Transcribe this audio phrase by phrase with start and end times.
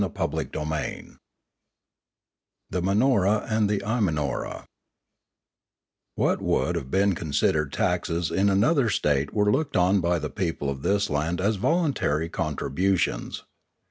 [0.03, 1.09] CHAPTER X
[2.71, 4.65] THE MANORA AND THE IMANORA
[6.15, 10.71] WHAT would have been considered taxes in another state were looked on by the people
[10.71, 13.43] of this land as voluntary contributions.